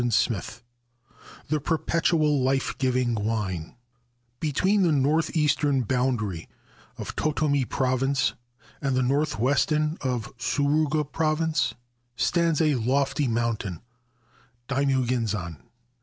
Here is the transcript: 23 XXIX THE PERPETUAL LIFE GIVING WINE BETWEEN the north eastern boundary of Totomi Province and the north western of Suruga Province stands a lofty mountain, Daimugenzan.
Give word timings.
23 0.01 0.35
XXIX 0.35 0.61
THE 1.49 1.59
PERPETUAL 1.59 2.41
LIFE 2.41 2.75
GIVING 2.79 3.13
WINE 3.13 3.75
BETWEEN 4.39 4.81
the 4.81 4.91
north 4.91 5.37
eastern 5.37 5.83
boundary 5.83 6.49
of 6.97 7.15
Totomi 7.15 7.69
Province 7.69 8.33
and 8.81 8.95
the 8.95 9.03
north 9.03 9.37
western 9.37 9.99
of 10.01 10.33
Suruga 10.39 11.03
Province 11.03 11.75
stands 12.15 12.59
a 12.63 12.73
lofty 12.73 13.27
mountain, 13.27 13.79
Daimugenzan. 14.67 15.57